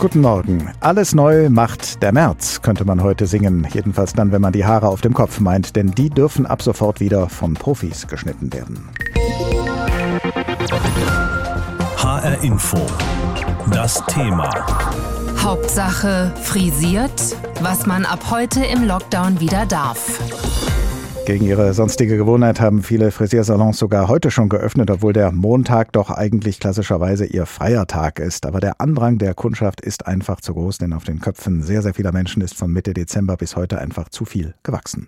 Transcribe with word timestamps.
Guten 0.00 0.22
Morgen. 0.22 0.72
Alles 0.80 1.14
neu 1.14 1.50
macht 1.50 2.02
der 2.02 2.12
März, 2.12 2.62
könnte 2.62 2.86
man 2.86 3.02
heute 3.02 3.26
singen. 3.26 3.68
Jedenfalls 3.70 4.14
dann, 4.14 4.32
wenn 4.32 4.40
man 4.40 4.54
die 4.54 4.64
Haare 4.64 4.88
auf 4.88 5.02
dem 5.02 5.12
Kopf 5.12 5.40
meint, 5.40 5.76
denn 5.76 5.90
die 5.90 6.08
dürfen 6.08 6.46
ab 6.46 6.62
sofort 6.62 7.00
wieder 7.00 7.28
von 7.28 7.52
Profis 7.52 8.06
geschnitten 8.06 8.50
werden. 8.50 8.88
HR 11.98 12.42
Info. 12.42 12.78
Das 13.70 14.02
Thema. 14.06 14.48
Hauptsache 15.36 16.32
frisiert, 16.44 17.36
was 17.60 17.84
man 17.84 18.06
ab 18.06 18.30
heute 18.30 18.64
im 18.64 18.84
Lockdown 18.84 19.38
wieder 19.38 19.66
darf. 19.66 20.18
Gegen 21.26 21.46
ihre 21.46 21.74
sonstige 21.74 22.16
Gewohnheit 22.16 22.60
haben 22.60 22.82
viele 22.82 23.10
Frisiersalons 23.10 23.78
sogar 23.78 24.08
heute 24.08 24.30
schon 24.30 24.48
geöffnet, 24.48 24.90
obwohl 24.90 25.12
der 25.12 25.30
Montag 25.30 25.92
doch 25.92 26.10
eigentlich 26.10 26.58
klassischerweise 26.58 27.26
ihr 27.26 27.46
freier 27.46 27.86
Tag 27.86 28.18
ist. 28.18 28.46
Aber 28.46 28.58
der 28.58 28.80
Andrang 28.80 29.18
der 29.18 29.34
Kundschaft 29.34 29.80
ist 29.80 30.06
einfach 30.06 30.40
zu 30.40 30.54
groß, 30.54 30.78
denn 30.78 30.92
auf 30.92 31.04
den 31.04 31.20
Köpfen 31.20 31.62
sehr, 31.62 31.82
sehr 31.82 31.94
vieler 31.94 32.12
Menschen 32.12 32.42
ist 32.42 32.54
von 32.54 32.72
Mitte 32.72 32.94
Dezember 32.94 33.36
bis 33.36 33.54
heute 33.54 33.78
einfach 33.78 34.08
zu 34.08 34.24
viel 34.24 34.54
gewachsen. 34.62 35.06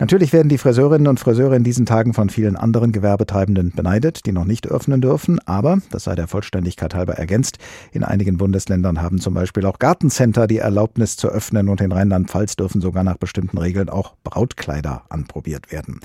Natürlich 0.00 0.32
werden 0.32 0.48
die 0.48 0.56
Friseurinnen 0.56 1.08
und 1.08 1.20
Friseure 1.20 1.54
in 1.54 1.62
diesen 1.62 1.84
Tagen 1.84 2.14
von 2.14 2.30
vielen 2.30 2.56
anderen 2.56 2.90
Gewerbetreibenden 2.90 3.72
beneidet, 3.76 4.24
die 4.24 4.32
noch 4.32 4.46
nicht 4.46 4.66
öffnen 4.66 5.02
dürfen. 5.02 5.38
Aber, 5.46 5.82
das 5.90 6.04
sei 6.04 6.14
der 6.14 6.26
Vollständigkeit 6.26 6.94
halber 6.94 7.18
ergänzt, 7.18 7.58
in 7.92 8.02
einigen 8.02 8.38
Bundesländern 8.38 9.02
haben 9.02 9.20
zum 9.20 9.34
Beispiel 9.34 9.66
auch 9.66 9.78
Gartencenter 9.78 10.46
die 10.46 10.56
Erlaubnis 10.56 11.18
zu 11.18 11.28
öffnen 11.28 11.68
und 11.68 11.82
in 11.82 11.92
Rheinland-Pfalz 11.92 12.56
dürfen 12.56 12.80
sogar 12.80 13.04
nach 13.04 13.18
bestimmten 13.18 13.58
Regeln 13.58 13.90
auch 13.90 14.14
Brautkleider 14.24 15.02
anprobiert 15.10 15.70
werden. 15.70 16.00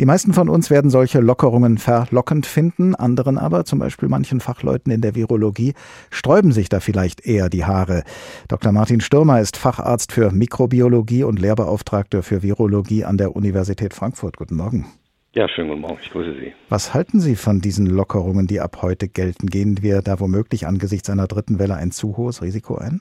Die 0.00 0.06
meisten 0.06 0.32
von 0.32 0.48
uns 0.48 0.70
werden 0.70 0.92
solche 0.92 1.18
Lockerungen 1.18 1.76
verlockend 1.76 2.46
finden, 2.46 2.94
anderen 2.94 3.36
aber, 3.36 3.64
zum 3.64 3.80
Beispiel 3.80 4.08
manchen 4.08 4.38
Fachleuten 4.38 4.92
in 4.92 5.00
der 5.00 5.16
Virologie, 5.16 5.74
sträuben 6.10 6.52
sich 6.52 6.68
da 6.68 6.78
vielleicht 6.78 7.26
eher 7.26 7.48
die 7.48 7.64
Haare. 7.64 8.04
Dr. 8.46 8.70
Martin 8.70 9.00
Stürmer 9.00 9.40
ist 9.40 9.56
Facharzt 9.56 10.12
für 10.12 10.30
Mikrobiologie 10.30 11.24
und 11.24 11.40
Lehrbeauftragter 11.40 12.22
für 12.22 12.44
Virologie 12.44 13.04
an 13.04 13.16
der 13.16 13.34
Universität 13.34 13.92
Frankfurt. 13.92 14.36
Guten 14.36 14.54
Morgen. 14.54 14.86
Ja, 15.34 15.48
schönen 15.48 15.68
guten 15.68 15.80
Morgen. 15.80 15.98
Ich 16.00 16.10
grüße 16.10 16.34
Sie. 16.38 16.52
Was 16.68 16.94
halten 16.94 17.18
Sie 17.18 17.34
von 17.34 17.60
diesen 17.60 17.86
Lockerungen, 17.86 18.46
die 18.46 18.60
ab 18.60 18.78
heute 18.82 19.08
gelten? 19.08 19.48
Gehen 19.48 19.82
wir 19.82 20.00
da 20.02 20.20
womöglich 20.20 20.68
angesichts 20.68 21.10
einer 21.10 21.26
dritten 21.26 21.58
Welle 21.58 21.74
ein 21.74 21.90
zu 21.90 22.16
hohes 22.16 22.40
Risiko 22.40 22.76
ein? 22.76 23.00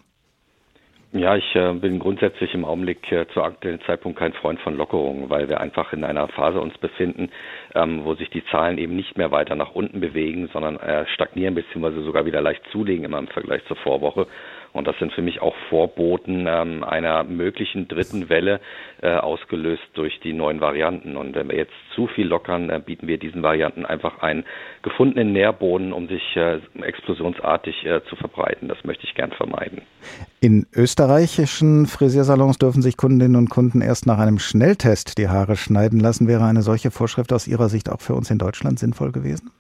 Ja, 1.14 1.38
ich 1.38 1.56
äh, 1.56 1.72
bin 1.74 2.00
grundsätzlich 2.00 2.54
im 2.54 2.66
Augenblick 2.66 3.10
äh, 3.14 3.26
zu 3.30 3.42
aktuellen 3.42 3.80
Zeitpunkt 3.88 4.20
kein 4.20 4.34
Freund 4.34 4.60
von 4.60 4.76
Lockerungen, 4.76 5.30
weil 5.30 5.48
wir 5.48 5.62
einfach 5.62 5.94
in 5.94 6.04
einer 6.04 6.28
Phase 6.28 6.60
uns 6.60 6.78
befinden, 6.80 7.30
ähm, 7.76 8.02
wo 8.04 8.14
sich 8.16 8.30
die 8.30 8.44
Zahlen 8.48 8.78
eben 8.78 8.94
nicht 8.98 9.18
mehr 9.18 9.32
weiter 9.32 9.56
nach 9.56 9.74
unten 9.74 10.02
bewegen, 10.02 10.50
sondern 10.52 10.76
äh, 10.78 11.06
stagnieren 11.08 11.56
bzw. 11.56 12.02
sogar 12.04 12.26
wieder 12.26 12.42
leicht 12.42 12.62
zulegen 12.72 13.06
immer 13.06 13.20
im 13.20 13.28
Vergleich 13.30 13.64
zur 13.68 13.78
Vorwoche. 13.78 14.28
Und 14.74 14.88
das 14.88 14.98
sind 15.00 15.14
für 15.14 15.22
mich 15.22 15.42
auch 15.42 15.56
Vorboten 15.70 16.46
ähm, 16.48 16.84
einer 16.84 17.24
möglichen 17.24 17.88
dritten 17.88 18.30
Welle, 18.30 18.60
äh, 19.02 19.10
ausgelöst 19.10 19.84
durch 19.94 20.20
die 20.22 20.34
neuen 20.34 20.62
Varianten. 20.62 21.18
Und 21.18 21.36
wenn 21.36 21.50
wir 21.50 21.58
jetzt 21.58 21.74
zu 21.94 22.08
viel 22.08 22.28
lockern, 22.28 22.70
äh, 22.70 22.82
bieten 22.84 23.08
wir 23.08 23.18
diesen 23.18 23.44
Varianten 23.44 23.86
einfach 23.86 24.22
einen 24.22 24.44
gefundenen 24.82 25.34
Nährboden, 25.34 25.94
um 25.94 26.08
sich 26.08 26.36
äh, 26.36 26.60
explosionsartig 26.82 27.86
äh, 27.86 28.02
zu 28.10 28.16
verbreiten. 28.16 28.68
Das 28.68 28.84
möchte 28.84 29.06
ich 29.06 29.16
gern 29.16 29.32
vermeiden. 29.32 29.82
In 30.40 30.68
österreichischen 30.74 31.86
Frisiersalons 31.88 32.58
dürfen 32.58 32.82
sich 32.82 32.98
Kundinnen 32.98 33.36
und 33.36 33.50
Kunden 33.50 33.82
erst 33.82 34.06
nach 34.06 34.20
einem 34.20 34.40
Schnelltest 34.40 35.18
die 35.18 35.30
Haare 35.30 35.56
schneiden 35.56 36.00
lassen. 36.00 36.28
Wäre 36.28 36.46
eine 36.46 36.62
solche 36.62 36.92
Vorschrift 36.92 37.34
aus 37.34 37.48
Ihrer 37.48 37.70
Sicht 37.70 37.90
auch 37.90 38.02
für 38.02 38.14
uns 38.14 38.30
in 38.30 38.38
Deutschland 38.38 38.80
sinnvoll 38.80 39.12
gewesen? 39.12 39.52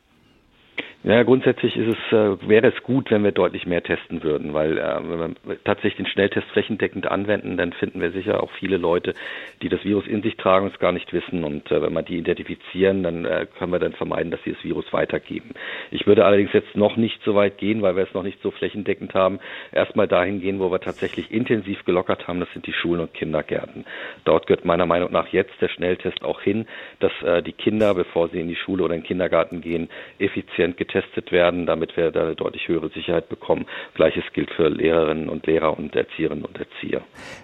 Ja, 1.08 1.24
grundsätzlich 1.24 1.78
ist 1.78 1.88
es, 1.88 2.12
äh, 2.12 2.50
wäre 2.50 2.68
es 2.68 2.84
gut, 2.84 3.12
wenn 3.12 3.24
wir 3.24 3.32
deutlich 3.32 3.66
mehr 3.66 3.82
testen 3.82 4.24
würden, 4.24 4.54
weil 4.54 4.78
äh, 4.78 5.00
wenn 5.04 5.38
wir 5.46 5.64
tatsächlich 5.64 5.96
den 5.96 6.06
Schnelltest 6.06 6.46
flächendeckend 6.50 7.10
anwenden, 7.10 7.56
dann 7.56 7.72
finden 7.72 8.02
wir 8.02 8.12
sicher 8.12 8.44
auch 8.44 8.52
viele 8.60 8.76
Leute, 8.76 9.14
die 9.62 9.70
das 9.70 9.86
Virus 9.86 10.06
in 10.06 10.22
sich 10.22 10.36
tragen 10.36 10.66
und 10.66 10.74
es 10.74 10.80
gar 10.80 10.92
nicht 10.92 11.14
wissen. 11.14 11.46
Und 11.46 11.72
äh, 11.72 11.82
wenn 11.82 11.94
wir 11.94 12.02
die 12.02 12.18
identifizieren, 12.18 13.04
dann 13.04 13.24
äh, 13.24 13.48
können 13.58 13.72
wir 13.72 13.80
dann 13.80 13.94
vermeiden, 13.94 14.32
dass 14.32 14.44
sie 14.44 14.52
das 14.52 14.62
Virus 14.66 14.92
weitergeben. 14.92 15.52
Ich 15.92 16.06
würde 16.08 16.26
allerdings 16.26 16.52
jetzt 16.52 16.76
noch 16.76 16.98
nicht 16.98 17.24
so 17.24 17.36
weit 17.36 17.58
gehen, 17.58 17.82
weil 17.82 17.96
wir 17.96 18.04
es 18.04 18.14
noch 18.14 18.24
nicht 18.24 18.42
so 18.42 18.52
flächendeckend 18.52 19.14
haben. 19.14 19.40
Erstmal 19.72 20.10
dahin 20.10 20.42
gehen, 20.42 20.60
wo 20.60 20.74
wir 20.74 20.82
tatsächlich 20.82 21.32
intensiv 21.32 21.86
gelockert 21.86 22.28
haben, 22.28 22.42
das 22.42 22.52
sind 22.52 22.68
die 22.68 22.74
Schulen 22.74 23.00
und 23.00 23.14
Kindergärten. 23.14 23.86
Dort 24.26 24.46
gehört 24.46 24.66
meiner 24.66 24.86
Meinung 24.86 25.14
nach 25.14 25.30
jetzt 25.30 25.54
der 25.62 25.70
Schnelltest 25.70 26.22
auch 26.22 26.42
hin, 26.42 26.68
dass 27.00 27.14
äh, 27.24 27.42
die 27.42 27.54
Kinder, 27.54 27.94
bevor 27.94 28.28
sie 28.28 28.42
in 28.42 28.50
die 28.50 28.58
Schule 28.58 28.84
oder 28.84 28.94
in 28.94 29.00
den 29.00 29.08
Kindergarten 29.08 29.62
gehen, 29.62 29.88
effizient 30.20 30.76
getestet 30.76 30.97
getestet 30.98 31.32
werden, 31.32 31.66
damit 31.66 31.96
wir 31.96 32.12
da 32.12 32.22
eine 32.22 32.36
deutlich 32.36 32.68
höhere 32.68 32.90
Sicherheit 32.90 33.30
bekommen. 33.30 33.66
Gleiches 33.96 34.24
gilt 34.34 34.50
für 34.52 34.70
Lehrerinnen 34.70 35.30
und 35.30 35.46
Lehrer 35.46 35.78
und 35.78 35.96
Erzieherinnen 35.96 36.46
und 36.46 36.58
Erzieher. 36.58 37.02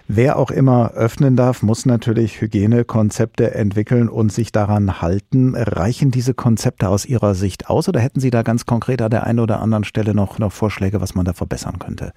Wer 0.08 0.38
auch 0.38 0.50
immer 0.50 0.92
öffnen 0.94 1.36
darf, 1.36 1.62
muss 1.62 1.86
natürlich 1.86 2.40
Hygienekonzepte 2.40 3.54
entwickeln 3.54 4.08
und 4.08 4.32
sich 4.32 4.52
daran 4.52 5.00
halten. 5.00 5.54
Reichen 5.56 6.10
diese 6.10 6.34
Konzepte 6.34 6.88
aus 6.88 7.06
Ihrer 7.06 7.34
Sicht 7.34 7.68
aus 7.68 7.88
oder 7.88 8.00
hätten 8.00 8.20
Sie 8.20 8.30
da 8.30 8.42
ganz 8.42 8.66
konkret 8.66 9.02
an 9.02 9.10
der 9.10 9.24
einen 9.24 9.40
oder 9.40 9.60
anderen 9.60 9.84
Stelle 9.84 10.14
noch, 10.14 10.38
noch 10.38 10.52
Vorschläge, 10.52 11.00
was 11.00 11.14
man 11.14 11.24
da 11.24 11.32
verbessern 11.32 11.78
könnte? 11.78 12.12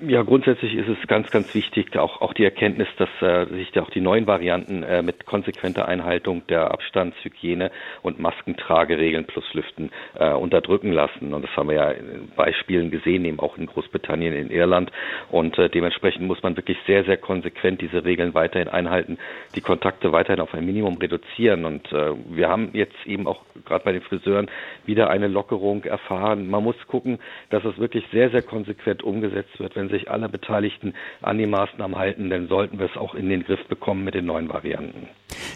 Ja, 0.00 0.22
grundsätzlich 0.22 0.76
ist 0.76 0.86
es 0.86 1.08
ganz, 1.08 1.28
ganz 1.30 1.52
wichtig, 1.56 1.96
auch, 1.96 2.20
auch 2.20 2.32
die 2.32 2.44
Erkenntnis, 2.44 2.86
dass 2.98 3.08
äh, 3.20 3.46
sich 3.52 3.76
auch 3.80 3.90
die 3.90 4.00
neuen 4.00 4.28
Varianten 4.28 4.84
äh, 4.84 5.02
mit 5.02 5.26
konsequenter 5.26 5.88
Einhaltung 5.88 6.46
der 6.46 6.70
Abstandshygiene 6.70 7.72
und 8.02 8.20
Maskentrageregeln 8.20 9.24
plus 9.24 9.52
Lüften 9.54 9.90
äh, 10.16 10.30
unterdrücken 10.30 10.92
lassen. 10.92 11.34
Und 11.34 11.42
das 11.42 11.50
haben 11.56 11.68
wir 11.68 11.74
ja 11.74 11.90
in 11.90 12.30
Beispielen 12.36 12.92
gesehen, 12.92 13.24
eben 13.24 13.40
auch 13.40 13.58
in 13.58 13.66
Großbritannien, 13.66 14.34
in 14.34 14.50
Irland. 14.52 14.92
Und 15.32 15.58
äh, 15.58 15.68
dementsprechend 15.68 16.28
muss 16.28 16.44
man 16.44 16.56
wirklich 16.56 16.78
sehr, 16.86 17.02
sehr 17.02 17.16
konsequent 17.16 17.80
diese 17.80 18.04
Regeln 18.04 18.34
weiterhin 18.34 18.68
einhalten, 18.68 19.18
die 19.56 19.62
Kontakte 19.62 20.12
weiterhin 20.12 20.40
auf 20.40 20.54
ein 20.54 20.64
Minimum 20.64 20.98
reduzieren. 20.98 21.64
Und 21.64 21.92
äh, 21.92 22.12
wir 22.30 22.48
haben 22.48 22.70
jetzt 22.72 23.04
eben 23.04 23.26
auch 23.26 23.42
gerade 23.64 23.84
bei 23.84 23.90
den 23.90 24.02
Friseuren 24.02 24.48
wieder 24.86 25.10
eine 25.10 25.26
Lockerung 25.26 25.82
erfahren. 25.82 26.48
Man 26.48 26.62
muss 26.62 26.76
gucken, 26.86 27.18
dass 27.50 27.64
es 27.64 27.78
wirklich 27.78 28.04
sehr, 28.12 28.30
sehr 28.30 28.42
konsequent 28.42 29.02
umgesetzt 29.02 29.58
wird. 29.58 29.74
Wenn 29.74 29.87
wenn 29.88 29.98
sich 29.98 30.10
alle 30.10 30.28
Beteiligten 30.28 30.94
an 31.22 31.38
die 31.38 31.46
Maßnahmen 31.46 31.96
halten, 31.96 32.30
dann 32.30 32.48
sollten 32.48 32.78
wir 32.78 32.86
es 32.86 32.96
auch 32.96 33.14
in 33.14 33.28
den 33.28 33.42
Griff 33.44 33.60
bekommen 33.68 34.04
mit 34.04 34.14
den 34.14 34.26
neuen 34.26 34.48
Varianten. 34.48 35.08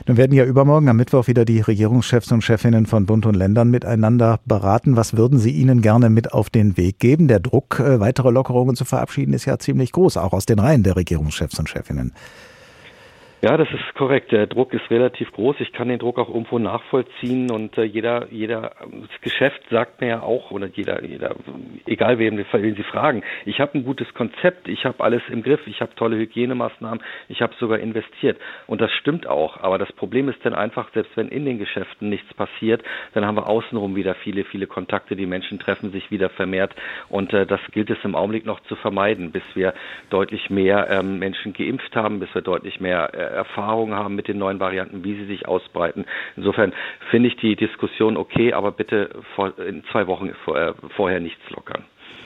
Nun 0.06 0.16
werden 0.16 0.32
ja 0.32 0.44
übermorgen 0.44 0.88
am 0.88 0.96
Mittwoch 0.96 1.28
wieder 1.28 1.44
die 1.44 1.60
Regierungschefs 1.60 2.32
und 2.32 2.42
Chefinnen 2.42 2.86
von 2.86 3.06
Bund 3.06 3.26
und 3.26 3.34
Ländern 3.34 3.70
miteinander 3.70 4.40
beraten. 4.44 4.96
Was 4.96 5.16
würden 5.16 5.38
Sie 5.38 5.50
ihnen 5.50 5.82
gerne 5.82 6.10
mit 6.10 6.32
auf 6.32 6.50
den 6.50 6.76
Weg 6.76 6.98
geben? 6.98 7.28
Der 7.28 7.40
Druck, 7.40 7.80
äh, 7.80 8.00
weitere 8.00 8.30
Lockerungen 8.30 8.76
zu 8.76 8.84
verabschieden, 8.84 9.34
ist 9.34 9.44
ja 9.44 9.58
ziemlich 9.58 9.92
groß, 9.92 10.16
auch 10.16 10.32
aus 10.32 10.46
den 10.46 10.58
Reihen 10.58 10.82
der 10.82 10.96
Regierungschefs 10.96 11.58
und 11.58 11.68
Chefinnen. 11.68 12.12
Ja, 13.44 13.56
das 13.56 13.66
ist 13.72 13.94
korrekt. 13.96 14.30
Der 14.30 14.46
Druck 14.46 14.72
ist 14.72 14.88
relativ 14.88 15.32
groß. 15.32 15.56
Ich 15.58 15.72
kann 15.72 15.88
den 15.88 15.98
Druck 15.98 16.16
auch 16.20 16.28
irgendwo 16.28 16.60
nachvollziehen 16.60 17.50
und 17.50 17.76
äh, 17.76 17.82
jeder, 17.82 18.28
jeder 18.30 18.70
das 18.88 19.20
Geschäft 19.20 19.60
sagt 19.68 20.00
mir 20.00 20.06
ja 20.06 20.22
auch 20.22 20.52
oder 20.52 20.68
jeder, 20.68 21.02
jeder, 21.02 21.34
egal 21.86 22.20
wem, 22.20 22.38
wen 22.38 22.76
Sie 22.76 22.82
fragen. 22.84 23.24
Ich 23.44 23.58
habe 23.58 23.76
ein 23.76 23.84
gutes 23.84 24.14
Konzept. 24.14 24.68
Ich 24.68 24.84
habe 24.84 25.02
alles 25.02 25.22
im 25.28 25.42
Griff. 25.42 25.58
Ich 25.66 25.80
habe 25.80 25.92
tolle 25.96 26.18
Hygienemaßnahmen. 26.18 27.02
Ich 27.28 27.42
habe 27.42 27.52
sogar 27.58 27.80
investiert 27.80 28.38
und 28.68 28.80
das 28.80 28.92
stimmt 28.92 29.26
auch. 29.26 29.56
Aber 29.60 29.76
das 29.76 29.90
Problem 29.90 30.28
ist 30.28 30.38
dann 30.44 30.54
einfach, 30.54 30.92
selbst 30.94 31.16
wenn 31.16 31.26
in 31.26 31.44
den 31.44 31.58
Geschäften 31.58 32.10
nichts 32.10 32.32
passiert, 32.34 32.84
dann 33.12 33.26
haben 33.26 33.36
wir 33.36 33.48
außenrum 33.48 33.96
wieder 33.96 34.14
viele, 34.14 34.44
viele 34.44 34.68
Kontakte. 34.68 35.16
Die 35.16 35.26
Menschen 35.26 35.58
treffen 35.58 35.90
sich 35.90 36.12
wieder 36.12 36.30
vermehrt 36.30 36.76
und 37.08 37.32
äh, 37.32 37.44
das 37.44 37.60
gilt 37.72 37.90
es 37.90 37.98
im 38.04 38.14
Augenblick 38.14 38.46
noch 38.46 38.60
zu 38.68 38.76
vermeiden, 38.76 39.32
bis 39.32 39.42
wir 39.54 39.74
deutlich 40.10 40.48
mehr 40.48 40.88
ähm, 40.90 41.18
Menschen 41.18 41.52
geimpft 41.54 41.96
haben, 41.96 42.20
bis 42.20 42.32
wir 42.36 42.42
deutlich 42.42 42.78
mehr 42.78 43.12
äh, 43.12 43.31
Erfahrung 43.32 43.94
haben 43.94 44.14
mit 44.14 44.28
den 44.28 44.38
neuen 44.38 44.60
Varianten, 44.60 45.04
wie 45.04 45.14
sie 45.14 45.26
sich 45.26 45.46
ausbreiten. 45.46 46.04
Insofern 46.36 46.72
finde 47.10 47.28
ich 47.28 47.36
die 47.36 47.56
Diskussion 47.56 48.16
okay, 48.16 48.52
aber 48.52 48.72
bitte 48.72 49.10
vor, 49.34 49.58
in 49.58 49.84
zwei 49.90 50.06
Wochen 50.06 50.28
äh, 50.28 50.72
vorher 50.96 51.20
nichts 51.20 51.42
lockern. 51.50 51.84